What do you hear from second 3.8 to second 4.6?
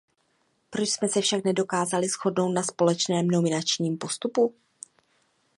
postupu?